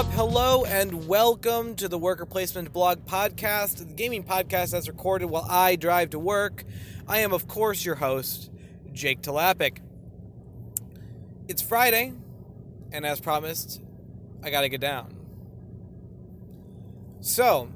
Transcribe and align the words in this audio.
up? 0.00 0.06
Hello 0.12 0.64
and 0.64 1.06
welcome 1.06 1.74
to 1.76 1.86
the 1.86 1.98
Worker 1.98 2.24
Placement 2.24 2.72
Blog 2.72 3.04
Podcast, 3.04 3.76
the 3.76 3.84
gaming 3.84 4.24
podcast 4.24 4.70
that's 4.70 4.88
recorded 4.88 5.26
while 5.26 5.46
I 5.46 5.76
drive 5.76 6.08
to 6.10 6.18
work. 6.18 6.64
I 7.06 7.18
am, 7.18 7.34
of 7.34 7.46
course, 7.46 7.84
your 7.84 7.96
host, 7.96 8.50
Jake 8.94 9.20
Talapic. 9.20 9.80
It's 11.48 11.60
Friday, 11.60 12.14
and 12.90 13.04
as 13.04 13.20
promised, 13.20 13.82
I 14.42 14.48
gotta 14.48 14.70
get 14.70 14.80
down. 14.80 15.14
So, 17.20 17.68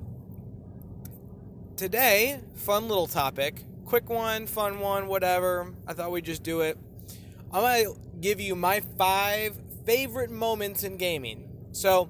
today, 1.77 2.41
fun 2.54 2.88
little 2.88 3.06
topic. 3.06 3.64
Quick 3.84 4.08
one, 4.08 4.46
fun 4.46 4.78
one, 4.78 5.08
whatever. 5.08 5.74
I 5.86 5.92
thought 5.92 6.10
we'd 6.10 6.24
just 6.24 6.42
do 6.42 6.62
it. 6.62 6.78
I'm 7.52 7.60
gonna 7.60 7.94
give 8.18 8.41
you 8.41 8.54
my 8.54 8.80
five 8.96 9.60
favorite 9.84 10.30
moments 10.30 10.84
in 10.84 10.96
gaming. 10.96 11.43
So, 11.74 12.09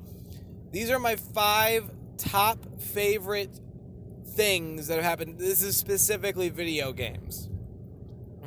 these 0.72 0.90
are 0.90 0.98
my 0.98 1.16
five 1.16 1.90
top 2.18 2.80
favorite 2.82 3.60
things 4.26 4.88
that 4.88 4.96
have 4.96 5.04
happened. 5.04 5.38
This 5.38 5.62
is 5.62 5.74
specifically 5.74 6.50
video 6.50 6.92
games. 6.92 7.48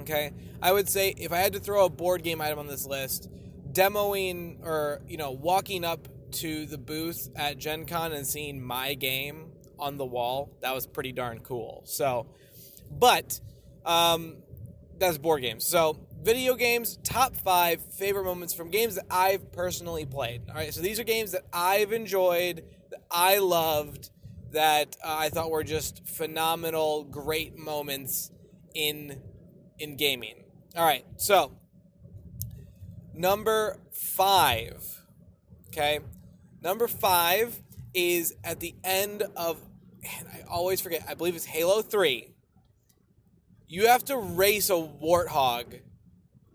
Okay? 0.02 0.32
I 0.62 0.72
would 0.72 0.88
say 0.88 1.16
if 1.18 1.32
I 1.32 1.38
had 1.38 1.54
to 1.54 1.60
throw 1.60 1.86
a 1.86 1.90
board 1.90 2.22
game 2.22 2.40
item 2.40 2.60
on 2.60 2.68
this 2.68 2.86
list, 2.86 3.30
demoing 3.72 4.64
or, 4.64 5.02
you 5.08 5.18
know, 5.18 5.32
walking 5.32 5.84
up 5.84 6.08
to 6.34 6.68
the 6.68 6.78
booth 6.78 7.30
at 7.36 7.58
Gen 7.58 7.86
Con 7.86 8.12
and 8.12 8.26
seeing 8.26 8.62
my 8.62 8.94
game 8.94 9.54
on 9.80 9.98
the 9.98 10.06
wall, 10.06 10.56
that 10.62 10.76
was 10.76 10.86
pretty 10.86 11.14
darn 11.14 11.40
cool. 11.40 11.82
So, 11.86 12.28
but 12.92 13.42
um, 13.86 14.38
that's 15.00 15.18
board 15.18 15.42
games. 15.42 15.66
So, 15.66 16.07
video 16.28 16.56
games, 16.56 17.00
top 17.06 17.38
five 17.38 17.82
favorite 17.94 18.26
moments 18.26 18.54
from 18.54 18.70
games 18.70 18.96
that 18.96 19.06
I've 19.10 19.50
personally 19.54 20.06
played. 20.06 20.42
All 20.50 20.56
right, 20.56 20.74
so 20.74 20.82
these 20.82 21.00
are 21.00 21.06
games 21.06 21.32
that 21.32 21.44
I've 21.54 21.94
enjoyed, 21.94 22.66
that 22.92 23.00
I 23.10 23.38
loved, 23.38 24.10
that 24.52 24.98
uh, 25.02 25.16
I 25.20 25.30
thought 25.30 25.50
were 25.50 25.64
just 25.64 26.06
phenomenal, 26.06 27.06
great 27.06 27.58
moments 27.58 28.30
in 28.76 29.22
in 29.80 29.96
gaming. 29.96 30.44
All 30.76 30.84
right, 30.84 31.06
so 31.16 31.54
number 33.14 33.80
five. 33.94 34.84
Okay, 35.70 36.02
number 36.62 36.90
five 36.90 37.58
is 37.94 38.36
at 38.44 38.60
the 38.60 38.76
end 38.84 39.24
of, 39.38 39.62
and 40.04 40.28
I 40.28 40.44
always 40.50 40.82
forget. 40.82 41.06
I 41.08 41.14
believe 41.14 41.38
it's 41.38 41.46
Halo 41.46 41.82
Three. 41.82 42.34
You 43.70 43.88
have 43.88 44.04
to 44.06 44.18
race 44.18 44.70
a 44.70 44.74
warthog 44.74 45.84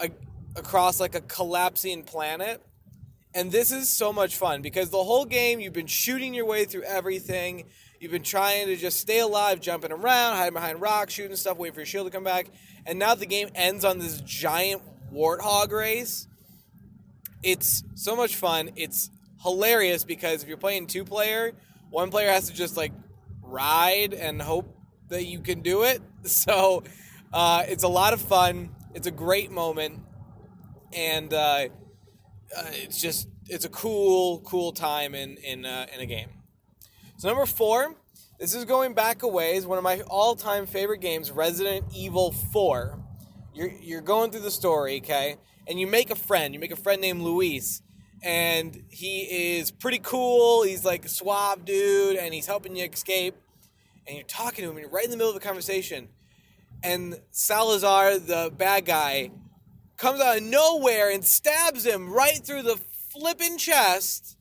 a, 0.03 0.11
across 0.56 1.00
like 1.00 1.14
a 1.14 1.20
collapsing 1.20 2.03
planet. 2.03 2.61
And 3.34 3.50
this 3.50 3.72
is 3.72 3.89
so 3.89 4.12
much 4.12 4.36
fun 4.36 4.61
because 4.61 4.91
the 4.91 5.03
whole 5.03 5.25
game 5.25 5.61
you've 5.61 5.72
been 5.72 5.86
shooting 5.86 6.34
your 6.34 6.45
way 6.45 6.67
through 6.67 6.83
everything. 6.83 7.64
You've 7.98 8.12
been 8.12 8.23
trying 8.23 8.67
to 8.67 8.77
just 8.77 9.00
stay 9.00 9.20
alive, 9.20 9.61
jumping 9.61 9.92
around, 9.92 10.36
hiding 10.36 10.55
behind 10.55 10.80
rocks, 10.80 11.14
shooting 11.14 11.36
stuff, 11.36 11.56
waiting 11.56 11.75
for 11.75 11.80
your 11.80 11.86
shield 11.86 12.06
to 12.06 12.11
come 12.11 12.25
back. 12.25 12.48
And 12.84 12.98
now 12.98 13.14
the 13.14 13.27
game 13.27 13.48
ends 13.55 13.84
on 13.84 13.98
this 13.98 14.20
giant 14.20 14.83
warthog 15.12 15.70
race. 15.70 16.27
It's 17.42 17.84
so 17.95 18.14
much 18.14 18.36
fun. 18.36 18.70
It's 18.77 19.11
hilarious 19.42 20.05
because 20.05 20.42
if 20.42 20.48
you're 20.48 20.58
playing 20.58 20.89
two 20.89 21.05
player, 21.05 21.53
one 21.91 22.11
player 22.11 22.30
has 22.30 22.48
to 22.48 22.55
just 22.55 22.77
like 22.77 22.92
ride 23.42 24.14
and 24.14 24.41
hope 24.42 24.77
that 25.08 25.25
you 25.25 25.41
can 25.41 25.61
do 25.61 25.83
it. 25.84 26.03
So 26.25 26.84
uh, 27.33 27.64
it's 27.67 27.83
a 27.83 27.89
lot 27.89 28.12
of 28.12 28.20
fun. 28.20 28.70
It's 28.95 29.07
a 29.07 29.11
great 29.11 29.51
moment, 29.51 30.01
and 30.92 31.33
uh, 31.33 31.36
uh, 31.36 32.64
it's 32.73 33.01
just 33.01 33.27
it's 33.48 33.64
a 33.64 33.70
cool 33.70 34.41
cool 34.41 34.73
time 34.73 35.14
in 35.14 35.39
in 35.39 35.64
uh, 35.64 35.86
in 35.95 36.01
a 36.01 36.07
game. 36.07 36.29
So 37.17 37.29
number 37.29 37.47
four, 37.47 37.97
this 38.39 38.55
is 38.55 38.67
going 38.67 38.92
back 38.92 39.23
a 39.23 39.29
ways. 39.29 39.67
One 39.67 39.79
of 39.79 39.85
my 39.85 40.03
all 40.08 40.35
time 40.35 40.67
favorite 40.67 41.01
games, 41.01 41.30
Resident 41.30 41.86
Evil 41.95 42.33
Four. 42.33 43.03
You're 43.55 43.73
you're 43.80 44.03
going 44.03 44.30
through 44.30 44.42
the 44.42 44.51
story, 44.51 44.98
okay, 44.98 45.36
and 45.67 45.80
you 45.80 45.86
make 45.86 46.11
a 46.11 46.17
friend. 46.17 46.53
You 46.53 46.61
make 46.61 46.73
a 46.73 46.77
friend 46.77 47.01
named 47.01 47.23
Luis. 47.23 47.83
And 48.24 48.85
he 48.89 49.57
is 49.59 49.73
pretty 49.73 49.98
cool. 49.98 50.63
He's 50.63 50.85
like 50.85 51.05
a 51.05 51.09
suave 51.09 51.64
dude, 51.64 52.17
and 52.17 52.33
he's 52.33 52.47
helping 52.47 52.77
you 52.77 52.85
escape. 52.85 53.35
And 54.07 54.17
you're 54.17 54.27
talking 54.27 54.63
to 54.63 54.70
him, 54.70 54.77
and 54.77 54.80
you're 54.80 54.91
right 54.91 55.05
in 55.05 55.11
the 55.11 55.17
middle 55.17 55.30
of 55.30 55.36
a 55.36 55.41
conversation 55.41 56.09
and 56.83 57.20
Salazar, 57.31 58.19
the 58.19 58.53
bad 58.57 58.85
guy, 58.85 59.31
comes 59.97 60.20
out 60.20 60.39
of 60.39 60.43
nowhere 60.43 61.11
and 61.11 61.25
stabs 61.25 61.87
him 61.87 62.13
right 62.13 62.41
through 62.43 62.63
the 62.63 62.81
flipping 63.11 63.57
chest, 63.59 64.37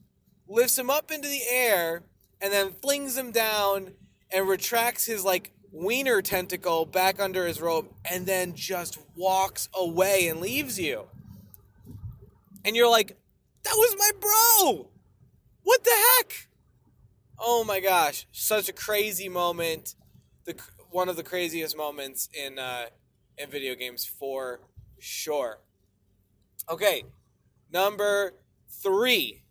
lifts 0.48 0.78
him 0.78 0.90
up 0.90 1.12
into 1.12 1.28
the 1.28 1.44
air, 1.50 2.04
and 2.42 2.52
then 2.52 2.74
flings 2.82 3.18
him 3.18 3.32
down 3.32 3.94
and 4.32 4.48
retracts 4.48 5.06
his 5.06 5.24
like 5.24 5.52
wiener 5.72 6.22
tentacle 6.22 6.86
back 6.86 7.22
under 7.22 7.46
his 7.46 7.62
robe 7.62 7.88
and 8.10 8.26
then 8.26 8.56
just 8.56 8.98
walks 9.16 9.70
away 9.74 10.28
and 10.28 10.42
leaves 10.42 10.80
you. 10.80 11.08
And 12.66 12.76
you're 12.76 12.90
like, 12.90 13.18
that 13.64 13.74
was 13.76 13.96
my 13.98 14.12
bro! 14.20 14.90
What 15.64 15.84
the 15.84 15.92
heck? 15.92 16.48
Oh 17.38 17.64
my 17.64 17.80
gosh, 17.80 18.28
such 18.32 18.70
a 18.70 18.74
crazy 18.74 19.30
moment. 19.30 19.96
The 20.46 20.56
one 20.92 21.10
of 21.10 21.16
the 21.16 21.24
craziest 21.24 21.76
moments 21.76 22.30
in 22.34 22.60
uh, 22.60 22.86
in 23.38 23.50
video 23.50 23.76
games 23.76 24.06
for 24.06 24.60
sure. 25.00 25.60
Okay, 26.70 27.04
number 27.72 28.34
three. 28.70 29.44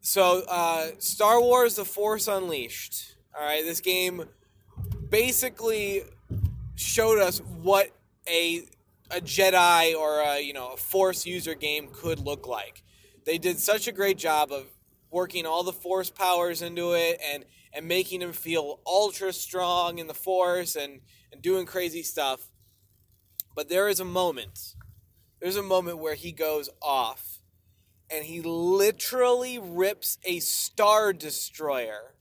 So, 0.00 0.42
uh, 0.48 0.88
Star 0.98 1.40
Wars: 1.40 1.76
The 1.76 1.84
Force 1.84 2.28
Unleashed. 2.28 3.16
All 3.38 3.44
right, 3.44 3.64
this 3.64 3.80
game 3.80 4.24
basically 5.10 6.02
showed 6.74 7.18
us 7.18 7.40
what 7.40 7.90
a 8.28 8.62
a 9.10 9.20
Jedi 9.20 9.94
or 9.94 10.20
a 10.20 10.40
you 10.40 10.52
know 10.52 10.72
a 10.72 10.76
Force 10.76 11.26
user 11.26 11.54
game 11.54 11.88
could 11.92 12.20
look 12.20 12.46
like. 12.46 12.82
They 13.24 13.38
did 13.38 13.58
such 13.58 13.88
a 13.88 13.92
great 13.92 14.18
job 14.18 14.52
of 14.52 14.66
working 15.10 15.46
all 15.46 15.62
the 15.62 15.72
Force 15.72 16.10
powers 16.10 16.62
into 16.62 16.92
it 16.92 17.20
and 17.22 17.44
and 17.72 17.86
making 17.86 18.22
him 18.22 18.32
feel 18.32 18.80
ultra 18.86 19.32
strong 19.32 19.98
in 19.98 20.06
the 20.06 20.14
force 20.14 20.76
and, 20.76 21.00
and 21.32 21.42
doing 21.42 21.66
crazy 21.66 22.02
stuff. 22.02 22.48
But 23.54 23.68
there 23.68 23.88
is 23.88 24.00
a 24.00 24.04
moment. 24.04 24.74
There's 25.40 25.56
a 25.56 25.62
moment 25.62 25.98
where 25.98 26.14
he 26.14 26.32
goes 26.32 26.68
off 26.82 27.38
and 28.10 28.24
he 28.24 28.40
literally 28.40 29.58
rips 29.58 30.18
a 30.24 30.40
star 30.40 31.12
destroyer 31.12 32.14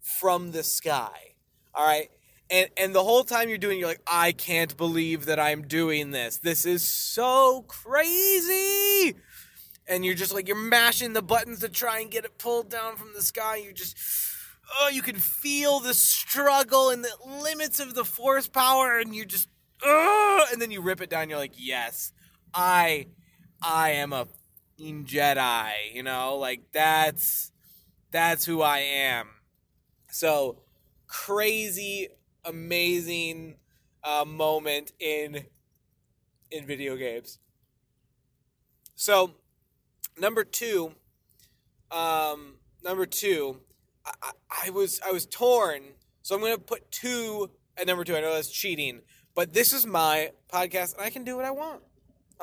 from 0.00 0.52
the 0.52 0.62
sky. 0.62 1.34
All 1.74 1.86
right? 1.86 2.10
And 2.50 2.68
and 2.76 2.94
the 2.94 3.04
whole 3.04 3.24
time 3.24 3.48
you're 3.48 3.58
doing 3.58 3.78
you're 3.78 3.88
like 3.88 4.02
I 4.06 4.32
can't 4.32 4.76
believe 4.76 5.26
that 5.26 5.40
I'm 5.40 5.62
doing 5.62 6.10
this. 6.10 6.38
This 6.38 6.66
is 6.66 6.82
so 6.82 7.64
crazy. 7.68 9.16
And 9.88 10.04
you're 10.04 10.14
just 10.14 10.34
like 10.34 10.48
you're 10.48 10.56
mashing 10.56 11.12
the 11.12 11.22
buttons 11.22 11.60
to 11.60 11.68
try 11.68 12.00
and 12.00 12.10
get 12.10 12.24
it 12.24 12.38
pulled 12.38 12.68
down 12.70 12.96
from 12.96 13.12
the 13.14 13.22
sky. 13.22 13.56
You 13.56 13.72
just 13.72 13.96
oh, 14.80 14.88
you 14.88 15.02
can 15.02 15.16
feel 15.16 15.80
the 15.80 15.94
struggle 15.94 16.90
and 16.90 17.04
the 17.04 17.14
limits 17.26 17.80
of 17.80 17.94
the 17.94 18.04
force 18.04 18.48
power, 18.48 18.98
and 18.98 19.14
you 19.14 19.24
just, 19.24 19.48
oh, 19.82 20.46
and 20.52 20.60
then 20.60 20.70
you 20.70 20.80
rip 20.80 21.00
it 21.00 21.10
down. 21.10 21.28
You're 21.28 21.38
like, 21.38 21.54
yes, 21.56 22.12
I, 22.54 23.08
I 23.62 23.90
am 23.90 24.12
a 24.12 24.26
Jedi. 24.80 25.72
You 25.92 26.02
know, 26.02 26.36
like 26.36 26.62
that's 26.72 27.52
that's 28.10 28.44
who 28.44 28.62
I 28.62 28.78
am. 28.78 29.28
So 30.10 30.62
crazy, 31.06 32.08
amazing 32.44 33.56
uh, 34.04 34.24
moment 34.26 34.92
in 34.98 35.44
in 36.50 36.66
video 36.66 36.96
games. 36.96 37.38
So 38.94 39.34
number 40.18 40.44
two, 40.44 40.94
um, 41.90 42.56
number 42.84 43.06
two 43.06 43.60
I, 44.04 44.32
I 44.66 44.70
was 44.70 45.00
I 45.06 45.12
was 45.12 45.26
torn, 45.26 45.82
so 46.22 46.34
I'm 46.34 46.40
going 46.40 46.54
to 46.54 46.60
put 46.60 46.90
two 46.90 47.50
at 47.76 47.86
number 47.86 48.04
two. 48.04 48.16
I 48.16 48.20
know 48.20 48.34
that's 48.34 48.50
cheating, 48.50 49.00
but 49.34 49.52
this 49.52 49.72
is 49.72 49.86
my 49.86 50.30
podcast, 50.52 50.96
and 50.96 51.04
I 51.04 51.10
can 51.10 51.24
do 51.24 51.36
what 51.36 51.44
I 51.44 51.50
want. 51.50 51.82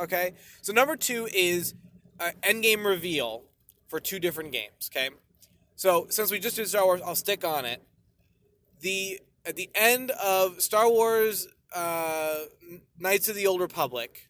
Okay, 0.01 0.33
so 0.61 0.71
number 0.73 0.95
two 0.95 1.27
is 1.33 1.73
uh, 2.19 2.31
Endgame 2.41 2.85
reveal 2.85 3.43
for 3.87 3.99
two 3.99 4.19
different 4.19 4.51
games. 4.51 4.89
Okay, 4.91 5.09
so 5.75 6.07
since 6.09 6.31
we 6.31 6.39
just 6.39 6.55
did 6.55 6.67
Star 6.67 6.85
Wars, 6.85 7.01
I'll 7.05 7.15
stick 7.15 7.43
on 7.45 7.65
it. 7.65 7.83
The 8.81 9.19
at 9.45 9.55
the 9.55 9.69
end 9.75 10.11
of 10.11 10.61
Star 10.61 10.89
Wars 10.89 11.47
uh, 11.75 12.35
Knights 12.97 13.29
of 13.29 13.35
the 13.35 13.47
Old 13.47 13.61
Republic, 13.61 14.29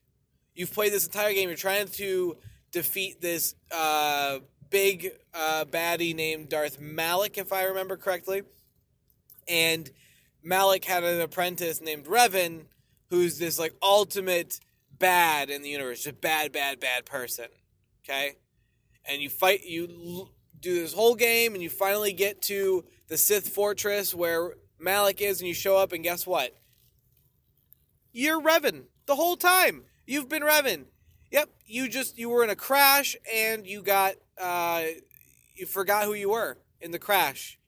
you've 0.56 0.74
played 0.74 0.92
this 0.92 1.06
entire 1.06 1.34
game. 1.34 1.50
You're 1.50 1.58
trying 1.58 1.88
to 1.88 2.38
defeat 2.72 3.22
this 3.22 3.56
uh, 3.72 4.40
big 4.70 5.12
uh, 5.34 5.66
baddie 5.66 6.16
named 6.16 6.50
Darth 6.50 6.80
Malak, 6.80 7.38
if 7.38 7.52
I 7.52 7.64
remember 7.64 7.98
correctly. 7.98 8.44
And 9.48 9.90
Malak 10.44 10.86
had 10.86 11.04
an 11.04 11.22
apprentice 11.22 11.82
named 11.82 12.06
Revan, 12.06 12.66
who's 13.10 13.40
this 13.40 13.60
like 13.60 13.74
ultimate 13.82 14.60
bad 14.98 15.50
in 15.50 15.62
the 15.62 15.70
universe, 15.70 16.04
just 16.04 16.22
bad, 16.22 16.52
bad, 16.52 16.80
bad 16.80 17.06
person. 17.06 17.48
Okay, 18.04 18.36
and 19.06 19.22
you 19.22 19.30
fight. 19.30 19.64
You 19.66 20.30
do 20.60 20.76
this 20.76 20.94
whole 20.94 21.16
game, 21.16 21.54
and 21.54 21.64
you 21.64 21.70
finally 21.70 22.14
get 22.14 22.42
to 22.44 22.86
the 23.08 23.18
Sith 23.18 23.50
fortress 23.50 24.14
where 24.14 24.54
Malak 24.80 25.22
is, 25.22 25.40
and 25.40 25.48
you 25.48 25.54
show 25.54 25.78
up, 25.78 25.92
and 25.92 26.04
guess 26.04 26.28
what? 26.28 26.56
You're 28.12 28.42
Revan 28.42 28.84
the 29.06 29.16
whole 29.16 29.36
time. 29.36 29.84
You've 30.06 30.30
been 30.30 30.44
Revan. 30.44 30.86
Yep, 31.32 31.50
you 31.66 31.88
just 31.88 32.18
you 32.18 32.30
were 32.30 32.44
in 32.44 32.50
a 32.50 32.56
crash, 32.56 33.16
and 33.32 33.68
you 33.68 33.82
got 33.82 34.16
uh, 34.40 34.84
you 35.56 35.66
forgot 35.66 36.06
who 36.06 36.14
you 36.14 36.30
were 36.30 36.58
in 36.82 36.92
the 36.92 37.00
crash, 37.00 37.60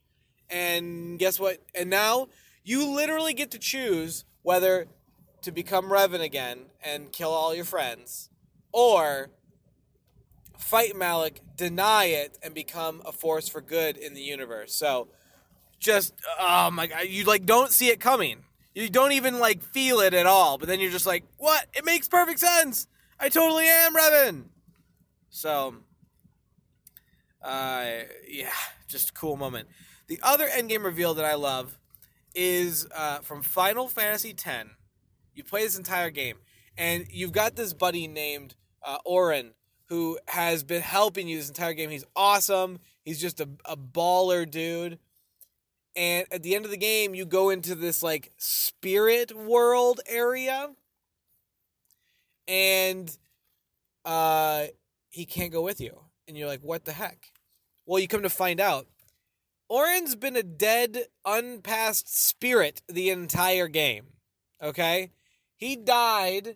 and 0.49 1.19
guess 1.19 1.39
what? 1.39 1.61
And 1.75 1.89
now 1.89 2.27
you 2.63 2.87
literally 2.87 3.33
get 3.33 3.51
to 3.51 3.59
choose 3.59 4.25
whether 4.41 4.87
to 5.41 5.51
become 5.51 5.85
Revan 5.85 6.21
again 6.21 6.59
and 6.83 7.11
kill 7.11 7.31
all 7.31 7.53
your 7.53 7.65
friends, 7.65 8.29
or 8.71 9.29
fight 10.57 10.95
Malak, 10.95 11.41
deny 11.55 12.05
it, 12.05 12.37
and 12.41 12.53
become 12.53 13.01
a 13.05 13.11
force 13.11 13.47
for 13.47 13.61
good 13.61 13.97
in 13.97 14.13
the 14.13 14.21
universe. 14.21 14.73
So, 14.73 15.09
just 15.79 16.13
oh 16.39 16.69
my 16.71 16.87
god, 16.87 17.07
you 17.07 17.25
like 17.25 17.45
don't 17.45 17.71
see 17.71 17.89
it 17.89 17.99
coming. 17.99 18.43
You 18.73 18.89
don't 18.89 19.11
even 19.11 19.39
like 19.39 19.61
feel 19.61 19.99
it 19.99 20.13
at 20.13 20.25
all. 20.25 20.57
But 20.57 20.69
then 20.69 20.79
you're 20.79 20.91
just 20.91 21.05
like, 21.05 21.25
what? 21.37 21.67
It 21.73 21.83
makes 21.83 22.07
perfect 22.07 22.39
sense. 22.39 22.87
I 23.19 23.29
totally 23.29 23.65
am 23.65 23.95
Revan. 23.95 24.45
So, 25.29 25.75
uh, 27.43 27.85
yeah, 28.27 28.51
just 28.87 29.09
a 29.09 29.13
cool 29.13 29.35
moment. 29.35 29.67
The 30.07 30.19
other 30.21 30.47
endgame 30.47 30.83
reveal 30.83 31.13
that 31.15 31.25
I 31.25 31.35
love 31.35 31.77
is 32.35 32.87
uh, 32.95 33.19
from 33.19 33.43
Final 33.43 33.87
Fantasy 33.87 34.31
X. 34.31 34.69
You 35.33 35.43
play 35.43 35.63
this 35.63 35.77
entire 35.77 36.09
game, 36.09 36.37
and 36.77 37.05
you've 37.09 37.31
got 37.31 37.55
this 37.55 37.73
buddy 37.73 38.07
named 38.07 38.55
uh, 38.85 38.97
Auron 39.05 39.53
who 39.91 40.17
has 40.29 40.63
been 40.63 40.81
helping 40.81 41.27
you 41.27 41.37
this 41.37 41.49
entire 41.49 41.73
game. 41.73 41.89
He's 41.89 42.05
awesome. 42.15 42.79
He's 43.03 43.19
just 43.19 43.41
a, 43.41 43.49
a 43.65 43.75
baller 43.75 44.49
dude. 44.49 44.99
And 45.97 46.25
at 46.31 46.43
the 46.43 46.55
end 46.55 46.63
of 46.63 46.71
the 46.71 46.77
game, 46.77 47.13
you 47.13 47.25
go 47.25 47.49
into 47.49 47.75
this 47.75 48.01
like 48.01 48.31
spirit 48.37 49.35
world 49.35 49.99
area, 50.07 50.69
and 52.47 53.13
uh, 54.05 54.67
he 55.09 55.25
can't 55.25 55.51
go 55.51 55.61
with 55.61 55.81
you. 55.81 55.99
And 56.31 56.37
you're 56.37 56.47
like, 56.47 56.61
what 56.61 56.85
the 56.85 56.93
heck? 56.93 57.33
Well, 57.85 57.99
you 57.99 58.07
come 58.07 58.23
to 58.23 58.29
find 58.29 58.61
out 58.61 58.87
Auron's 59.69 60.15
been 60.15 60.37
a 60.37 60.43
dead, 60.43 61.07
unpassed 61.25 62.07
spirit 62.07 62.81
the 62.87 63.09
entire 63.09 63.67
game. 63.67 64.05
Okay? 64.63 65.11
He 65.57 65.75
died 65.75 66.55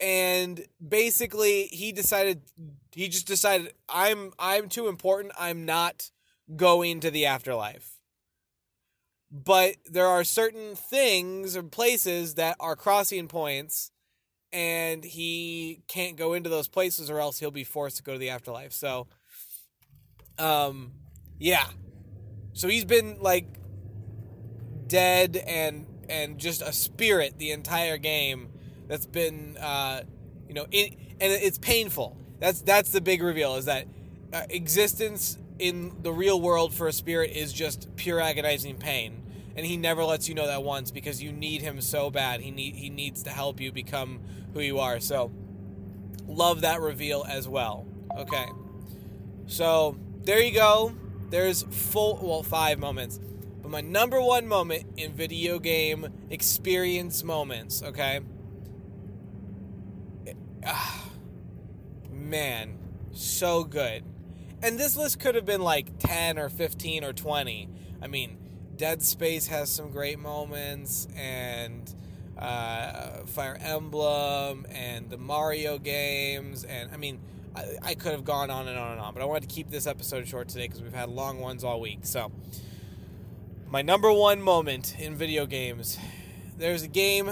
and 0.00 0.66
basically 0.84 1.66
he 1.66 1.92
decided 1.92 2.42
he 2.90 3.06
just 3.06 3.28
decided 3.28 3.72
I'm 3.88 4.32
I'm 4.36 4.68
too 4.68 4.88
important. 4.88 5.32
I'm 5.38 5.64
not 5.64 6.10
going 6.56 6.98
to 7.00 7.10
the 7.12 7.26
afterlife. 7.26 8.00
But 9.30 9.76
there 9.88 10.08
are 10.08 10.24
certain 10.24 10.74
things 10.74 11.56
or 11.56 11.62
places 11.62 12.34
that 12.34 12.56
are 12.58 12.74
crossing 12.74 13.28
points 13.28 13.92
and 14.52 15.04
he 15.04 15.82
can't 15.86 16.16
go 16.16 16.34
into 16.34 16.48
those 16.48 16.68
places 16.68 17.10
or 17.10 17.20
else 17.20 17.38
he'll 17.38 17.50
be 17.50 17.64
forced 17.64 17.96
to 17.98 18.02
go 18.02 18.12
to 18.12 18.18
the 18.18 18.30
afterlife. 18.30 18.72
So 18.72 19.06
um 20.38 20.92
yeah. 21.38 21.66
So 22.52 22.68
he's 22.68 22.84
been 22.84 23.18
like 23.20 23.46
dead 24.86 25.36
and 25.36 25.86
and 26.08 26.38
just 26.38 26.62
a 26.62 26.72
spirit 26.72 27.38
the 27.38 27.52
entire 27.52 27.96
game 27.96 28.50
that's 28.88 29.06
been 29.06 29.56
uh 29.58 30.02
you 30.48 30.54
know 30.54 30.66
in, 30.70 30.96
and 31.20 31.32
it's 31.32 31.58
painful. 31.58 32.16
That's 32.38 32.62
that's 32.62 32.90
the 32.90 33.00
big 33.00 33.22
reveal 33.22 33.56
is 33.56 33.66
that 33.66 33.86
uh, 34.32 34.42
existence 34.48 35.36
in 35.58 36.02
the 36.02 36.12
real 36.12 36.40
world 36.40 36.72
for 36.72 36.88
a 36.88 36.92
spirit 36.92 37.32
is 37.32 37.52
just 37.52 37.94
pure 37.96 38.20
agonizing 38.20 38.78
pain. 38.78 39.19
And 39.56 39.66
he 39.66 39.76
never 39.76 40.04
lets 40.04 40.28
you 40.28 40.34
know 40.34 40.46
that 40.46 40.62
once 40.62 40.90
because 40.90 41.22
you 41.22 41.32
need 41.32 41.60
him 41.62 41.80
so 41.80 42.10
bad. 42.10 42.40
He 42.40 42.50
need 42.50 42.76
he 42.76 42.88
needs 42.88 43.22
to 43.24 43.30
help 43.30 43.60
you 43.60 43.72
become 43.72 44.20
who 44.54 44.60
you 44.60 44.78
are. 44.78 45.00
So 45.00 45.32
love 46.26 46.60
that 46.62 46.80
reveal 46.80 47.24
as 47.28 47.48
well. 47.48 47.86
Okay. 48.16 48.46
So 49.46 49.98
there 50.24 50.40
you 50.40 50.54
go. 50.54 50.94
There's 51.30 51.62
full, 51.62 52.18
well, 52.22 52.42
five 52.42 52.78
moments. 52.78 53.18
But 53.62 53.70
my 53.70 53.80
number 53.80 54.20
one 54.20 54.46
moment 54.46 54.84
in 54.96 55.12
video 55.12 55.58
game 55.58 56.08
experience 56.28 57.22
moments, 57.22 57.82
okay? 57.82 58.20
Ah, 60.66 61.08
man, 62.10 62.78
so 63.12 63.64
good. 63.64 64.04
And 64.62 64.78
this 64.78 64.96
list 64.96 65.20
could 65.20 65.34
have 65.34 65.46
been 65.46 65.62
like 65.62 65.98
10 65.98 66.38
or 66.38 66.48
15 66.48 67.04
or 67.04 67.12
20. 67.12 67.68
I 68.02 68.06
mean, 68.06 68.38
Dead 68.80 69.02
Space 69.02 69.46
has 69.48 69.68
some 69.68 69.90
great 69.90 70.18
moments, 70.18 71.06
and 71.14 71.94
uh, 72.38 73.26
Fire 73.26 73.58
Emblem, 73.60 74.66
and 74.70 75.10
the 75.10 75.18
Mario 75.18 75.76
games, 75.76 76.64
and 76.64 76.90
I 76.90 76.96
mean, 76.96 77.20
I, 77.54 77.76
I 77.82 77.94
could 77.94 78.12
have 78.12 78.24
gone 78.24 78.48
on 78.48 78.68
and 78.68 78.78
on 78.78 78.92
and 78.92 79.00
on, 79.02 79.12
but 79.12 79.22
I 79.22 79.26
wanted 79.26 79.50
to 79.50 79.54
keep 79.54 79.68
this 79.68 79.86
episode 79.86 80.26
short 80.26 80.48
today 80.48 80.66
because 80.66 80.80
we've 80.80 80.94
had 80.94 81.10
long 81.10 81.40
ones 81.40 81.62
all 81.62 81.78
week. 81.78 81.98
So, 82.04 82.32
my 83.68 83.82
number 83.82 84.10
one 84.10 84.40
moment 84.40 84.98
in 84.98 85.14
video 85.14 85.44
games 85.44 85.98
there's 86.56 86.82
a 86.82 86.88
game 86.88 87.30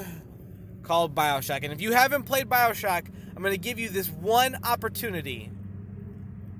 called 0.82 1.14
Bioshock. 1.14 1.60
And 1.62 1.72
if 1.72 1.80
you 1.80 1.92
haven't 1.92 2.24
played 2.24 2.50
Bioshock, 2.50 3.06
I'm 3.34 3.42
going 3.42 3.54
to 3.54 3.58
give 3.58 3.78
you 3.78 3.88
this 3.88 4.10
one 4.10 4.58
opportunity. 4.64 5.50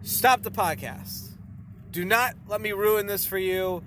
Stop 0.03 0.43
the 0.43 0.51
podcast. 0.51 1.33
Do 1.91 2.07
not 2.07 2.37
let 2.47 2.63
me 2.63 2.73
ruin 2.73 3.07
this 3.07 3.27
for 3.27 3.37
you. 3.37 3.83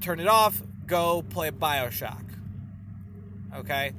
Turn 0.00 0.20
it 0.20 0.28
off. 0.28 0.60
Go 0.86 1.22
play 1.22 1.50
Bioshock. 1.50 2.24
Okay? 3.54 3.92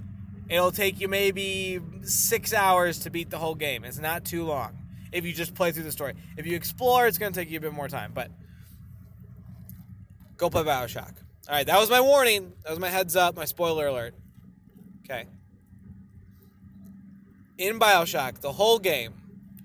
It'll 0.50 0.72
take 0.72 1.00
you 1.02 1.08
maybe 1.08 1.80
six 2.04 2.54
hours 2.54 3.00
to 3.00 3.10
beat 3.10 3.30
the 3.30 3.38
whole 3.38 3.56
game. 3.56 3.84
It's 3.84 4.00
not 4.00 4.24
too 4.24 4.46
long 4.46 4.78
if 5.12 5.26
you 5.26 5.34
just 5.34 5.56
play 5.56 5.72
through 5.72 5.84
the 5.84 5.92
story. 5.92 6.14
If 6.38 6.46
you 6.46 6.56
explore, 6.56 7.08
it's 7.08 7.18
going 7.18 7.34
to 7.34 7.40
take 7.40 7.50
you 7.50 7.58
a 7.58 7.62
bit 7.62 7.74
more 7.74 7.88
time. 7.88 8.12
But 8.14 8.32
go 10.38 10.50
play 10.50 10.64
Bioshock. 10.64 11.14
All 11.50 11.56
right, 11.56 11.66
that 11.66 11.80
was 11.80 11.90
my 11.90 12.02
warning. 12.02 12.54
That 12.64 12.72
was 12.72 12.80
my 12.80 12.90
heads 12.90 13.16
up, 13.16 13.36
my 13.36 13.46
spoiler 13.46 13.88
alert. 13.88 14.14
Okay. 15.06 15.26
In 17.58 17.80
Bioshock, 17.80 18.40
the 18.40 18.52
whole 18.52 18.80
game, 18.80 19.14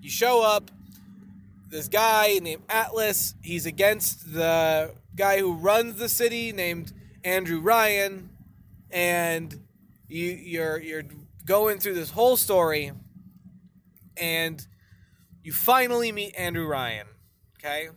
you 0.01 0.09
show 0.09 0.41
up. 0.41 0.71
This 1.69 1.87
guy 1.87 2.39
named 2.41 2.63
Atlas, 2.69 3.35
he's 3.41 3.65
against 3.65 4.33
the 4.33 4.93
guy 5.15 5.39
who 5.39 5.53
runs 5.53 5.97
the 5.97 6.09
city 6.09 6.51
named 6.51 6.91
Andrew 7.23 7.59
Ryan, 7.59 8.29
and 8.91 9.53
you 10.07 10.31
you're 10.31 10.79
you're 10.79 11.03
going 11.45 11.79
through 11.79 11.95
this 11.95 12.11
whole 12.11 12.37
story, 12.37 12.91
and 14.17 14.65
you 15.43 15.51
finally 15.51 16.11
meet 16.11 16.33
Andrew 16.35 16.65
Ryan, 16.65 17.07
okay? 17.59 17.89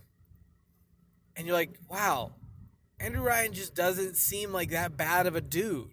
And 1.36 1.46
you're 1.46 1.56
like, 1.56 1.78
wow, 1.88 2.32
Andrew 2.98 3.22
Ryan 3.22 3.52
just 3.52 3.74
doesn't 3.74 4.16
seem 4.16 4.52
like 4.52 4.70
that 4.70 4.96
bad 4.96 5.26
of 5.26 5.36
a 5.36 5.40
dude. 5.40 5.92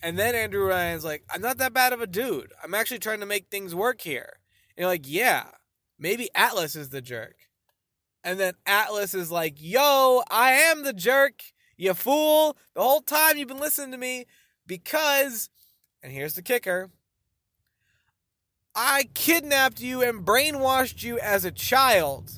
And 0.00 0.18
then 0.18 0.34
Andrew 0.34 0.64
Ryan's 0.64 1.04
like, 1.04 1.24
I'm 1.28 1.40
not 1.40 1.58
that 1.58 1.72
bad 1.72 1.92
of 1.92 2.00
a 2.00 2.06
dude. 2.06 2.52
I'm 2.62 2.74
actually 2.74 3.00
trying 3.00 3.20
to 3.20 3.26
make 3.26 3.48
things 3.50 3.74
work 3.74 4.00
here. 4.02 4.38
And 4.76 4.82
you're 4.82 4.88
like, 4.88 5.08
yeah, 5.08 5.46
maybe 5.98 6.28
Atlas 6.34 6.76
is 6.76 6.90
the 6.90 7.00
jerk. 7.00 7.34
And 8.24 8.38
then 8.38 8.54
Atlas 8.66 9.14
is 9.14 9.30
like, 9.30 9.54
yo, 9.58 10.22
I 10.30 10.52
am 10.52 10.82
the 10.82 10.92
jerk, 10.92 11.42
you 11.76 11.94
fool. 11.94 12.56
The 12.74 12.82
whole 12.82 13.00
time 13.00 13.36
you've 13.36 13.48
been 13.48 13.60
listening 13.60 13.92
to 13.92 13.98
me 13.98 14.26
because, 14.66 15.48
and 16.02 16.12
here's 16.12 16.34
the 16.34 16.42
kicker 16.42 16.90
I 18.74 19.08
kidnapped 19.14 19.80
you 19.80 20.02
and 20.02 20.24
brainwashed 20.24 21.02
you 21.02 21.18
as 21.18 21.44
a 21.44 21.50
child. 21.50 22.30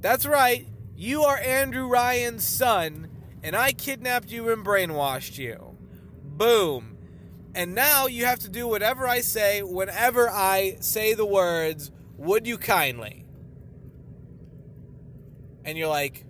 That's 0.00 0.26
right. 0.26 0.68
You 0.94 1.22
are 1.22 1.38
Andrew 1.38 1.88
Ryan's 1.88 2.46
son, 2.46 3.08
and 3.42 3.56
I 3.56 3.72
kidnapped 3.72 4.30
you 4.30 4.50
and 4.52 4.64
brainwashed 4.64 5.38
you. 5.38 5.76
Boom. 6.22 6.98
And 7.54 7.74
now 7.74 8.06
you 8.06 8.24
have 8.26 8.38
to 8.40 8.48
do 8.48 8.68
whatever 8.68 9.08
I 9.08 9.20
say 9.20 9.62
whenever 9.62 10.28
I 10.28 10.76
say 10.80 11.14
the 11.14 11.26
words, 11.26 11.90
would 12.16 12.46
you 12.46 12.58
kindly? 12.58 13.23
And 15.64 15.78
you're 15.78 15.88
like, 15.88 16.24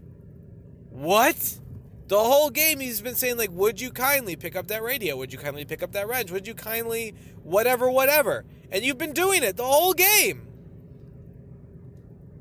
what? 0.90 1.58
The 2.06 2.18
whole 2.18 2.50
game 2.50 2.80
he's 2.80 3.00
been 3.00 3.14
saying, 3.14 3.36
like, 3.36 3.50
would 3.50 3.80
you 3.80 3.90
kindly 3.90 4.36
pick 4.36 4.54
up 4.56 4.68
that 4.68 4.82
radio? 4.82 5.16
Would 5.16 5.32
you 5.32 5.38
kindly 5.38 5.64
pick 5.64 5.82
up 5.82 5.92
that 5.92 6.06
wrench? 6.06 6.30
Would 6.30 6.46
you 6.46 6.54
kindly 6.54 7.14
whatever, 7.42 7.90
whatever? 7.90 8.44
And 8.70 8.84
you've 8.84 8.98
been 8.98 9.12
doing 9.12 9.42
it 9.42 9.56
the 9.56 9.64
whole 9.64 9.94
game. 9.94 10.48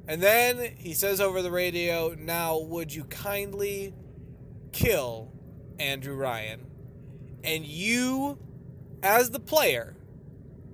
And 0.07 0.21
then 0.21 0.75
he 0.77 0.93
says 0.93 1.21
over 1.21 1.41
the 1.41 1.51
radio, 1.51 2.13
now 2.17 2.59
would 2.59 2.93
you 2.93 3.05
kindly 3.05 3.93
kill 4.73 5.31
Andrew 5.79 6.15
Ryan? 6.15 6.67
And 7.43 7.65
you, 7.65 8.37
as 9.01 9.29
the 9.29 9.39
player, 9.39 9.95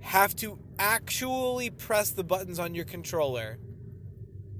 have 0.00 0.34
to 0.36 0.58
actually 0.78 1.70
press 1.70 2.10
the 2.10 2.24
buttons 2.24 2.58
on 2.58 2.74
your 2.74 2.84
controller 2.84 3.58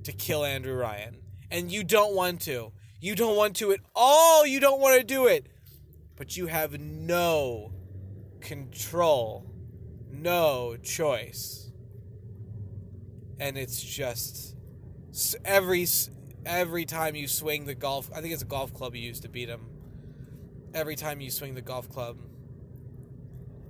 to 0.05 0.13
kill 0.13 0.45
Andrew 0.45 0.75
Ryan. 0.75 1.17
And 1.51 1.71
you 1.71 1.85
don't 1.85 2.15
want 2.15 2.41
to. 2.43 2.73
You 3.01 3.15
don't 3.15 3.37
want 3.37 3.57
to 3.57 3.73
at 3.73 3.81
all. 3.95 4.47
You 4.47 4.61
don't 4.61 4.81
want 4.81 4.99
to 4.99 5.05
do 5.05 5.27
it. 5.27 5.47
But 6.17 6.37
you 6.37 6.47
have 6.47 6.79
no 6.79 7.73
control, 8.41 9.51
no 10.11 10.77
choice. 10.83 11.71
And 13.39 13.57
it's 13.57 13.83
just 13.83 14.55
every 15.45 15.87
every 16.45 16.85
time 16.85 17.15
you 17.15 17.27
swing 17.27 17.65
the 17.65 17.75
golf, 17.75 18.11
I 18.15 18.21
think 18.21 18.33
it's 18.33 18.43
a 18.43 18.47
golf 18.47 18.75
club 18.75 18.95
you 18.95 19.03
use 19.03 19.21
to 19.21 19.29
beat 19.29 19.49
him. 19.49 19.67
Every 20.75 20.95
time 20.95 21.21
you 21.21 21.31
swing 21.31 21.55
the 21.55 21.63
golf 21.63 21.89
club, 21.91 22.19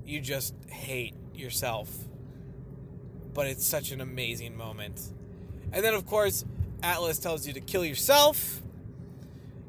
you 0.04 0.20
just 0.20 0.54
hate 0.68 1.14
yourself. 1.34 1.88
But 3.32 3.46
it's 3.46 3.64
such 3.64 3.92
an 3.92 4.00
amazing 4.00 4.56
moment. 4.56 5.00
And 5.72 5.84
then, 5.84 5.94
of 5.94 6.04
course, 6.04 6.44
Atlas 6.82 7.18
tells 7.18 7.46
you 7.46 7.52
to 7.54 7.60
kill 7.60 7.84
yourself. 7.84 8.60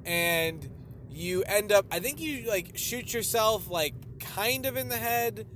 And 0.05 0.67
you 1.09 1.43
end 1.43 1.71
up, 1.71 1.85
I 1.91 1.99
think 1.99 2.19
you 2.19 2.47
like 2.49 2.77
shoot 2.77 3.13
yourself 3.13 3.69
like 3.69 3.93
kind 4.19 4.65
of 4.65 4.77
in 4.77 4.89
the 4.89 4.97
head. 4.97 5.47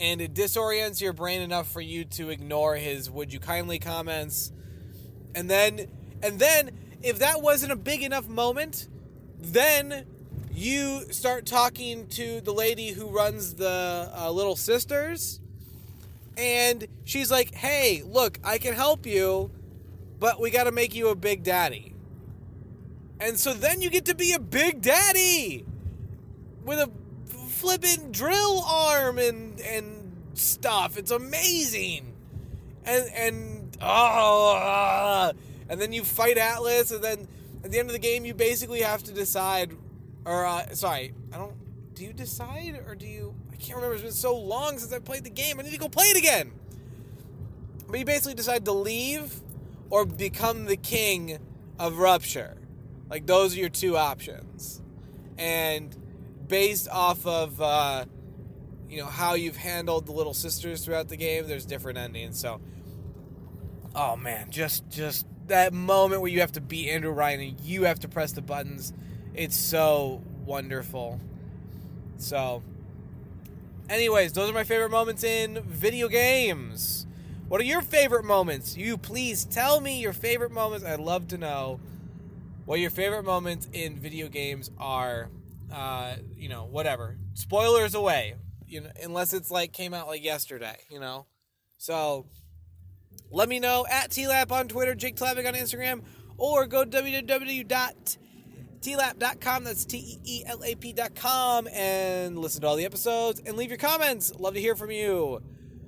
And 0.00 0.20
it 0.20 0.34
disorients 0.34 1.00
your 1.00 1.12
brain 1.12 1.42
enough 1.42 1.70
for 1.70 1.80
you 1.80 2.04
to 2.04 2.30
ignore 2.30 2.76
his 2.76 3.10
would 3.10 3.32
you 3.32 3.38
kindly 3.38 3.78
comments. 3.78 4.52
And 5.34 5.48
then, 5.48 5.86
and 6.22 6.38
then, 6.38 6.70
if 7.02 7.18
that 7.18 7.42
wasn't 7.42 7.72
a 7.72 7.76
big 7.76 8.02
enough 8.02 8.28
moment, 8.28 8.88
then 9.38 10.06
you 10.52 11.12
start 11.12 11.46
talking 11.46 12.06
to 12.08 12.40
the 12.40 12.52
lady 12.52 12.90
who 12.90 13.06
runs 13.08 13.54
the 13.54 14.10
uh, 14.14 14.30
Little 14.30 14.56
Sisters, 14.56 15.40
and 16.36 16.86
she's 17.04 17.30
like, 17.30 17.54
"Hey, 17.54 18.02
look, 18.04 18.38
I 18.44 18.58
can 18.58 18.74
help 18.74 19.06
you, 19.06 19.50
but 20.22 20.40
we 20.40 20.50
got 20.50 20.64
to 20.64 20.72
make 20.72 20.94
you 20.94 21.08
a 21.08 21.16
big 21.16 21.42
daddy." 21.42 21.94
And 23.18 23.36
so 23.38 23.52
then 23.52 23.80
you 23.80 23.90
get 23.90 24.04
to 24.06 24.14
be 24.14 24.32
a 24.32 24.38
big 24.38 24.80
daddy 24.80 25.66
with 26.64 26.78
a 26.78 26.90
flippin' 27.26 28.12
drill 28.12 28.62
arm 28.62 29.18
and 29.18 29.60
and 29.60 30.12
stuff. 30.34 30.96
It's 30.96 31.10
amazing. 31.10 32.14
And 32.84 33.10
and 33.14 33.76
oh, 33.80 35.32
and 35.68 35.80
then 35.80 35.92
you 35.92 36.04
fight 36.04 36.38
Atlas, 36.38 36.92
and 36.92 37.02
then 37.02 37.26
at 37.64 37.72
the 37.72 37.78
end 37.80 37.88
of 37.88 37.92
the 37.92 37.98
game, 37.98 38.24
you 38.24 38.34
basically 38.34 38.82
have 38.82 39.02
to 39.04 39.12
decide 39.12 39.76
or 40.24 40.46
uh, 40.46 40.74
sorry, 40.74 41.14
I 41.32 41.38
don't. 41.38 41.54
Do 41.94 42.04
you 42.04 42.12
decide 42.12 42.80
or 42.86 42.94
do 42.94 43.06
you? 43.06 43.34
I 43.52 43.56
can't 43.56 43.76
remember. 43.76 43.94
It's 43.94 44.02
been 44.02 44.12
so 44.12 44.36
long 44.36 44.78
since 44.78 44.92
I 44.92 44.98
played 44.98 45.24
the 45.24 45.30
game. 45.30 45.58
I 45.58 45.62
need 45.62 45.72
to 45.72 45.78
go 45.78 45.88
play 45.88 46.06
it 46.06 46.16
again. 46.16 46.52
But 47.88 47.98
you 47.98 48.04
basically 48.04 48.34
decide 48.34 48.64
to 48.64 48.72
leave 48.72 49.40
or 49.92 50.06
become 50.06 50.64
the 50.64 50.76
king 50.76 51.38
of 51.78 51.98
Rapture. 51.98 52.56
Like 53.10 53.26
those 53.26 53.54
are 53.54 53.60
your 53.60 53.68
two 53.68 53.96
options, 53.96 54.80
and 55.36 55.94
based 56.48 56.88
off 56.88 57.26
of 57.26 57.60
uh, 57.60 58.06
you 58.88 58.96
know 58.96 59.06
how 59.06 59.34
you've 59.34 59.56
handled 59.56 60.06
the 60.06 60.12
little 60.12 60.32
sisters 60.32 60.82
throughout 60.84 61.08
the 61.08 61.16
game, 61.16 61.46
there's 61.46 61.66
different 61.66 61.98
endings. 61.98 62.40
So, 62.40 62.62
oh 63.94 64.16
man, 64.16 64.50
just 64.50 64.88
just 64.88 65.26
that 65.48 65.74
moment 65.74 66.22
where 66.22 66.30
you 66.30 66.40
have 66.40 66.52
to 66.52 66.62
beat 66.62 66.88
Andrew 66.88 67.10
Ryan 67.10 67.40
and 67.40 67.60
you 67.60 67.84
have 67.84 67.98
to 68.00 68.08
press 68.08 68.32
the 68.32 68.40
buttons 68.40 68.94
it's 69.34 69.56
so 69.56 70.22
wonderful. 70.44 71.20
So, 72.18 72.62
anyways, 73.88 74.32
those 74.32 74.50
are 74.50 74.52
my 74.52 74.64
favorite 74.64 74.90
moments 74.90 75.24
in 75.24 75.62
video 75.62 76.08
games. 76.08 77.06
What 77.52 77.60
are 77.60 77.64
your 77.64 77.82
favorite 77.82 78.24
moments? 78.24 78.78
You 78.78 78.96
please 78.96 79.44
tell 79.44 79.78
me 79.78 80.00
your 80.00 80.14
favorite 80.14 80.52
moments. 80.52 80.86
I'd 80.86 81.00
love 81.00 81.28
to 81.28 81.36
know 81.36 81.80
what 82.64 82.80
your 82.80 82.88
favorite 82.88 83.24
moments 83.24 83.68
in 83.74 83.98
video 83.98 84.28
games 84.28 84.70
are. 84.78 85.28
Uh, 85.70 86.14
you 86.34 86.48
know, 86.48 86.64
whatever. 86.64 87.18
Spoilers 87.34 87.94
away. 87.94 88.36
You 88.66 88.80
know, 88.80 88.90
unless 89.02 89.34
it's 89.34 89.50
like 89.50 89.74
came 89.74 89.92
out 89.92 90.06
like 90.06 90.24
yesterday. 90.24 90.78
You 90.90 90.98
know, 90.98 91.26
so 91.76 92.24
let 93.30 93.50
me 93.50 93.60
know 93.60 93.84
at 93.86 94.08
TLAP 94.08 94.50
on 94.50 94.66
Twitter, 94.66 94.94
Jake 94.94 95.16
Tlapic 95.16 95.46
on 95.46 95.52
Instagram, 95.52 96.04
or 96.38 96.64
go 96.66 96.86
www 96.86 98.16
tlap.com. 98.80 99.64
That's 99.64 99.84
T 99.84 99.98
E 99.98 100.20
E 100.24 100.44
L 100.46 100.64
A 100.64 100.74
P.com. 100.74 101.68
And 101.68 102.38
listen 102.38 102.62
to 102.62 102.66
all 102.66 102.76
the 102.76 102.86
episodes 102.86 103.42
and 103.44 103.58
leave 103.58 103.68
your 103.68 103.76
comments. 103.76 104.34
Love 104.36 104.54
to 104.54 104.60
hear 104.60 104.74
from 104.74 104.90
you. 104.90 105.42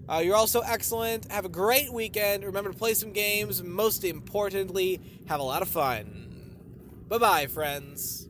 Uh, 0.09 0.19
you're 0.25 0.37
also 0.37 0.61
excellent. 0.61 1.31
Have 1.33 1.45
a 1.45 1.49
great 1.49 1.93
weekend. 1.93 2.45
Remember 2.45 2.71
to 2.71 2.79
play 2.79 2.95
some 2.95 3.13
games. 3.13 3.63
Most 3.63 4.05
importantly, 4.05 5.01
have 5.27 5.41
a 5.41 5.45
lot 5.45 5.63
of 5.63 5.69
fun. 5.69 6.25
Bye 7.09 7.19
bye, 7.19 7.47
friends. 7.47 8.29